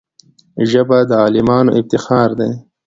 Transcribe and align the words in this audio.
ژبه 0.69 0.97
د 1.09 1.11
عالمانو 1.23 1.75
افتخار 1.79 2.29
دی 2.39 2.51